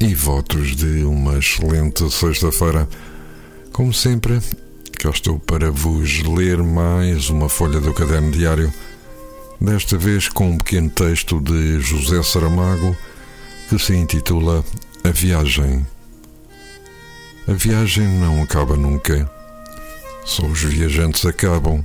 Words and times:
e 0.00 0.14
votos 0.14 0.76
de 0.76 1.02
uma 1.02 1.38
excelente 1.38 2.08
sexta-feira. 2.10 2.88
Como 3.72 3.92
sempre, 3.92 4.40
cá 4.98 5.10
estou 5.10 5.40
para 5.40 5.72
vos 5.72 6.22
ler 6.22 6.62
mais 6.62 7.30
uma 7.30 7.48
folha 7.48 7.80
do 7.80 7.92
caderno 7.92 8.30
diário, 8.30 8.72
desta 9.60 9.98
vez 9.98 10.28
com 10.28 10.50
um 10.50 10.58
pequeno 10.58 10.88
texto 10.88 11.40
de 11.40 11.80
José 11.80 12.22
Saramago 12.22 12.96
que 13.68 13.78
se 13.78 13.94
intitula 13.94 14.64
A 15.02 15.10
Viagem. 15.10 15.84
A 17.48 17.52
viagem 17.52 18.06
não 18.06 18.42
acaba 18.42 18.76
nunca, 18.76 19.28
só 20.24 20.46
os 20.46 20.62
viajantes 20.62 21.26
acabam, 21.26 21.84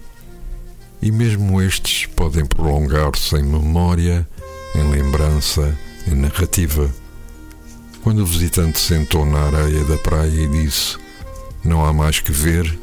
e 1.02 1.12
mesmo 1.12 1.62
estes 1.62 2.06
podem 2.06 2.46
prolongar-se 2.46 3.36
em 3.38 3.44
memória, 3.44 4.28
em 4.76 4.90
lembrança 4.92 5.76
em 6.06 6.16
narrativa. 6.16 6.94
Quando 8.04 8.22
o 8.22 8.26
visitante 8.26 8.78
sentou 8.80 9.26
na 9.26 9.44
areia 9.44 9.82
da 9.86 9.98
praia 9.98 10.28
e 10.28 10.48
disse: 10.50 10.98
Não 11.64 11.86
há 11.86 11.94
mais 11.94 12.20
que 12.20 12.34
ver, 12.34 12.78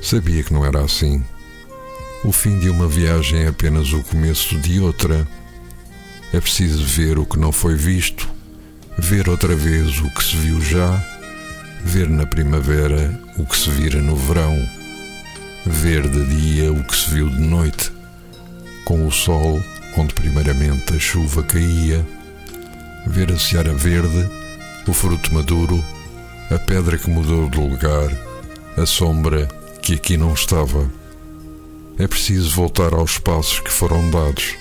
sabia 0.00 0.44
que 0.44 0.54
não 0.54 0.64
era 0.64 0.84
assim. 0.84 1.24
O 2.22 2.30
fim 2.30 2.56
de 2.60 2.70
uma 2.70 2.86
viagem 2.86 3.40
é 3.40 3.48
apenas 3.48 3.92
o 3.92 4.04
começo 4.04 4.56
de 4.58 4.78
outra. 4.78 5.26
É 6.32 6.40
preciso 6.40 6.84
ver 6.84 7.18
o 7.18 7.26
que 7.26 7.36
não 7.36 7.50
foi 7.50 7.74
visto, 7.74 8.28
ver 8.96 9.28
outra 9.28 9.56
vez 9.56 9.98
o 9.98 10.08
que 10.14 10.22
se 10.22 10.36
viu 10.36 10.60
já, 10.60 11.04
ver 11.84 12.08
na 12.08 12.26
primavera 12.26 13.20
o 13.36 13.44
que 13.44 13.56
se 13.56 13.70
vira 13.70 14.00
no 14.00 14.14
verão, 14.14 14.56
ver 15.66 16.08
de 16.08 16.24
dia 16.26 16.72
o 16.72 16.84
que 16.84 16.94
se 16.94 17.10
viu 17.10 17.28
de 17.28 17.40
noite, 17.40 17.90
com 18.84 19.04
o 19.04 19.10
sol 19.10 19.60
onde 19.96 20.14
primeiramente 20.14 20.94
a 20.94 20.98
chuva 21.00 21.42
caía, 21.42 22.06
ver 23.06 23.32
a 23.32 23.38
seara 23.38 23.72
verde, 23.72 24.28
o 24.86 24.92
fruto 24.92 25.32
maduro, 25.32 25.82
a 26.50 26.58
pedra 26.58 26.98
que 26.98 27.10
mudou 27.10 27.48
de 27.48 27.58
lugar, 27.58 28.10
a 28.76 28.84
sombra 28.84 29.46
que 29.82 29.94
aqui 29.94 30.16
não 30.16 30.34
estava. 30.34 30.90
É 31.98 32.06
preciso 32.06 32.50
voltar 32.50 32.92
aos 32.92 33.18
passos 33.18 33.60
que 33.60 33.70
foram 33.70 34.10
dados 34.10 34.54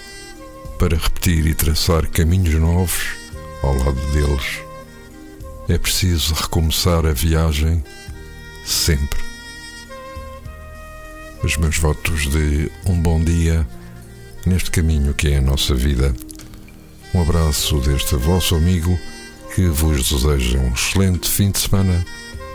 para 0.80 0.98
repetir 0.98 1.46
e 1.46 1.54
traçar 1.54 2.08
caminhos 2.08 2.54
novos 2.56 3.04
ao 3.62 3.76
lado 3.76 4.00
deles. 4.14 4.62
É 5.68 5.78
preciso 5.78 6.34
recomeçar 6.34 7.06
a 7.06 7.12
viagem 7.12 7.84
sempre. 8.66 9.20
Os 11.44 11.58
meus 11.58 11.78
votos 11.78 12.30
de 12.30 12.72
um 12.86 13.00
bom 13.02 13.24
dia 13.24 13.68
neste 14.46 14.72
caminho 14.72 15.14
que 15.14 15.30
é 15.30 15.38
a 15.38 15.42
nossa 15.42 15.74
vida. 15.74 16.14
Um 17.16 17.22
abraço 17.22 17.80
deste 17.80 18.18
vosso 18.18 18.56
amigo 18.56 19.00
que 19.56 19.70
vos 19.70 20.10
deseja 20.12 20.60
um 20.60 20.74
excelente 20.74 21.30
fim 21.30 21.50
de 21.50 21.60
semana 21.60 22.06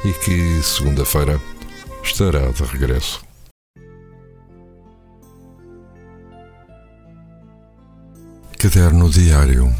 e 0.04 0.12
que 0.12 0.62
segunda-feira 0.62 1.40
estará 2.04 2.50
de 2.50 2.62
regresso. 2.64 3.22
Caderno 8.58 9.08
Diário 9.08 9.74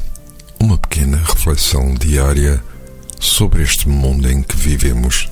Uma 0.59 0.79
pequena 0.79 1.19
reflexão 1.19 1.93
diária 1.93 2.65
sobre 3.19 3.63
este 3.63 3.87
mundo 3.87 4.31
em 4.31 4.43
que 4.43 4.57
vivemos. 4.57 5.29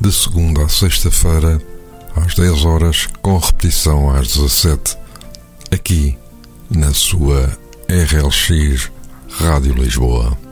De 0.00 0.12
segunda 0.12 0.64
a 0.64 0.68
sexta-feira, 0.68 1.62
às 2.16 2.34
10 2.34 2.64
horas, 2.64 3.06
com 3.22 3.38
repetição 3.38 4.10
às 4.10 4.26
17 4.26 4.98
aqui 5.70 6.18
na 6.68 6.92
sua 6.92 7.59
RLX 7.90 8.88
Rádio 9.40 9.74
Lisboa. 9.74 10.49